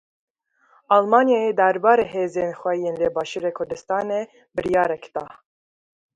[0.95, 4.21] Almanyayê derbarê hêzên xwe yên li Başûrê Kurdistanê
[4.55, 5.25] biryarek da.